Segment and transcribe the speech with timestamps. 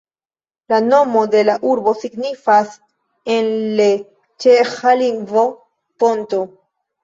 [0.71, 2.73] La nomo de la urbo signifas
[3.35, 3.53] en
[3.83, 3.87] le
[4.47, 5.49] ĉeĥa lingvo
[6.03, 6.45] "ponto".